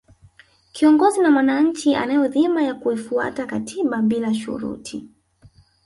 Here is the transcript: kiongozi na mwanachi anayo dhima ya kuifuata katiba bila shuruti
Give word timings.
kiongozi 0.71 1.19
na 1.19 1.31
mwanachi 1.31 1.95
anayo 1.95 2.27
dhima 2.27 2.63
ya 2.63 2.73
kuifuata 2.73 3.45
katiba 3.45 4.01
bila 4.01 4.33
shuruti 4.33 5.09